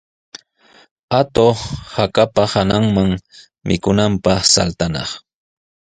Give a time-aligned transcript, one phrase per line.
[1.19, 1.57] Atuq
[1.95, 3.11] hakapa hananman
[3.67, 5.09] mikunanpaq saltanaq.